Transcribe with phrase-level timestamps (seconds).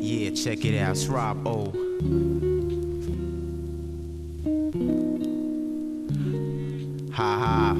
[0.00, 0.92] Yeah, check it out.
[0.92, 1.72] It's Rob-O.
[7.12, 7.76] Ha ha.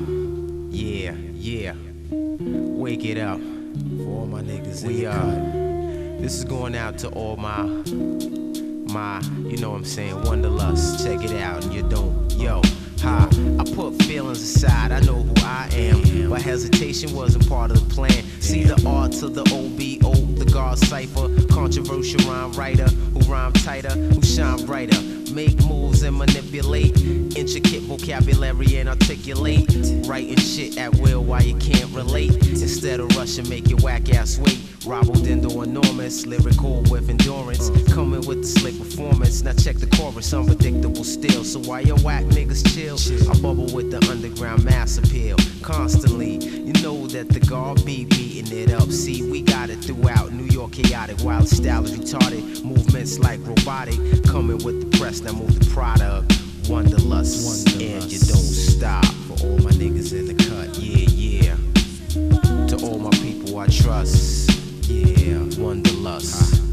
[0.71, 1.75] Yeah, yeah.
[2.11, 3.41] Wake it up.
[3.41, 7.63] For all my niggas in We the uh this is going out to all my
[8.95, 11.05] my, you know what I'm saying, Wunderlust.
[11.05, 11.44] Check it out
[17.03, 18.23] Wasn't part of the plan.
[18.41, 23.91] See the art to the OBO, the God cipher, controversial rhyme writer who rhyme tighter,
[23.91, 25.01] who shine brighter.
[25.33, 26.97] Make moves and manipulate
[27.37, 29.69] intricate vocabulary and articulate.
[30.07, 32.35] Writing shit at will while you can't relate.
[32.47, 34.59] Instead of rushing, make your whack ass wait.
[34.87, 37.71] Robble Dindo enormous, lyrical with endurance.
[37.93, 39.43] Coming with the slick performance.
[39.43, 41.45] Now check the chorus, unpredictable still.
[41.45, 42.99] So why your whack niggas chill?
[43.31, 45.37] I bubble with the underground mass appeal.
[45.63, 48.91] Constantly, you know that the guard be beating it up.
[48.91, 51.23] See, we got it throughout New York, chaotic.
[51.25, 52.65] Wild style retarded.
[52.65, 53.99] Movements like robotic.
[54.25, 56.29] Coming with the press, now move the product.
[56.65, 59.05] Wunderlust, and you don't stop.
[59.05, 60.79] For all my niggas in the cut.
[60.79, 62.67] Yeah, yeah.
[62.69, 64.51] To all my people I trust.
[64.89, 66.61] Yeah, wunderlust.
[66.61, 66.64] That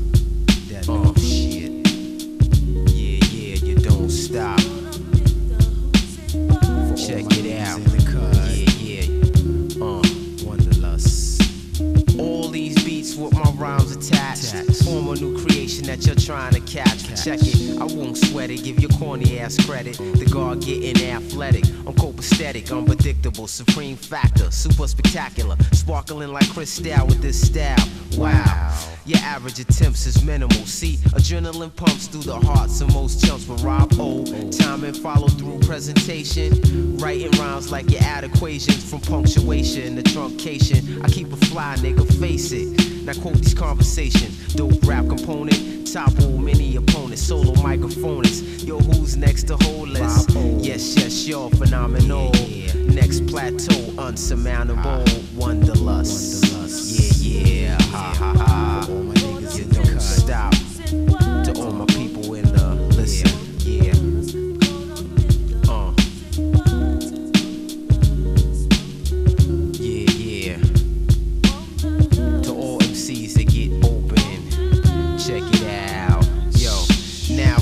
[14.84, 17.04] Form a new creation that you're trying to catch.
[17.24, 18.64] Check it, I won't sweat it.
[18.64, 19.98] Give your corny ass credit.
[19.98, 21.66] The guard getting athletic.
[21.86, 25.56] I'm copacetic, unpredictable, supreme factor, super spectacular.
[25.72, 27.78] Sparkling like crystal with this style.
[28.18, 28.88] Wow.
[29.06, 30.66] Your average attempts is minimal.
[30.66, 33.46] See, adrenaline pumps through the hearts of most chumps.
[33.46, 36.98] But Rob-O, time and follow through presentation.
[36.98, 41.04] Writing rhymes like you add equations from punctuation to truncation.
[41.04, 42.91] I keep a fly, nigga, face it.
[43.04, 44.54] Now quote these conversations.
[44.54, 48.66] Dope rap component, topple many opponents, solo microphonists.
[48.66, 49.56] Yo, who's next to?
[49.56, 50.60] Rob-O.
[50.62, 52.32] Yes, yes, you're phenomenal.
[52.36, 54.82] Yeah, Next plateau, unsurmountable.
[54.86, 55.04] Ah.
[55.36, 56.44] wunderlust.
[56.44, 57.22] Wunderlust.
[57.22, 57.82] Yeah, yeah.
[57.92, 58.41] Ha ha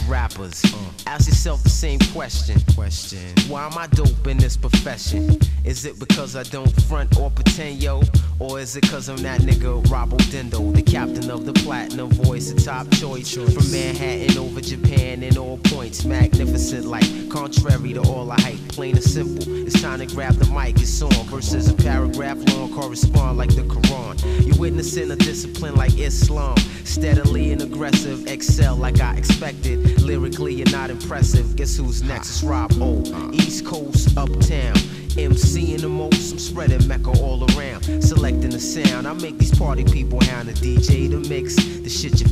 [0.10, 0.78] now rappers, uh,
[1.08, 2.60] ask yourself the same question.
[2.76, 3.34] Question.
[3.48, 5.38] Why am I dope in this profession?
[5.64, 8.02] Is it because I don't front or pretend, yo?
[8.40, 12.52] Or is it cause I'm that nigga Robo Dindo, the captain of the platinum voice,
[12.52, 18.32] a top choice from Manhattan over Japan in all points, magnificent like contrary to all
[18.32, 19.44] I hype, plain and simple.
[19.68, 21.10] It's time to grab the mic, it's on.
[21.30, 24.48] Verses a paragraph long correspond like the Quran.
[24.48, 30.00] You're witnessing a discipline like Islam, steadily and aggressive, excel like I expected.
[30.30, 31.56] Lyrically, you're not impressive.
[31.56, 32.30] Guess who's next?
[32.30, 33.02] It's Rob-O.
[33.34, 34.76] East Coast, Uptown.
[35.18, 37.82] MC in the most, I'm spreading Mecca all around.
[38.04, 42.22] Selecting the sound, I make these party people hound the DJ to mix the shit
[42.22, 42.28] you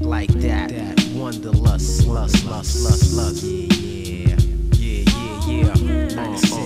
[0.00, 0.70] like that.
[0.70, 0.96] That.
[1.12, 3.42] Wunderlust, lust, lust, lust, lust.
[3.42, 4.36] Yeah, yeah.
[4.72, 5.04] Yeah,
[5.46, 6.14] yeah, yeah.
[6.14, 6.52] 96.
[6.52, 6.65] uh, uh,